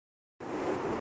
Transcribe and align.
دماغی 0.03 0.47
امراض 0.47 0.75
کا 0.75 0.77
ب 0.77 0.89